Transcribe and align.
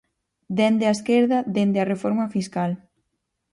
Dende 0.57 0.85
a 0.87 0.95
esquerda, 0.97 1.37
dende 1.55 1.77
a 1.79 1.89
reforma 1.93 2.25
fiscal. 2.35 2.71